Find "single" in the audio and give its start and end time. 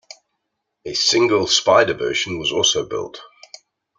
0.95-1.45